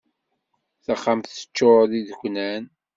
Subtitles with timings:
[0.85, 2.63] Taxxamt teččur d ideknan.